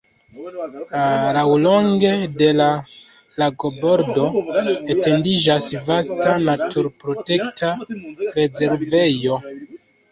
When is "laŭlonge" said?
1.37-2.13